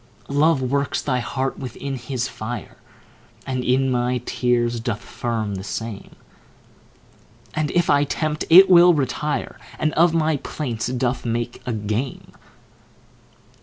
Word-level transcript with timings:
Love 0.31 0.63
works 0.63 0.99
thy 0.99 1.19
heart 1.19 1.59
within 1.59 1.95
his 1.95 2.27
fire, 2.27 2.77
And 3.45 3.63
in 3.63 3.91
my 3.91 4.17
tears 4.25 4.79
doth 4.79 5.03
firm 5.03 5.53
the 5.53 5.63
same; 5.63 6.15
And 7.53 7.69
if 7.69 7.87
I 7.87 8.05
tempt, 8.05 8.43
it 8.49 8.67
will 8.67 8.95
retire, 8.95 9.59
And 9.77 9.93
of 9.93 10.11
my 10.11 10.37
plaints 10.37 10.87
doth 10.87 11.23
make 11.23 11.61
a 11.67 11.73
game. 11.73 12.31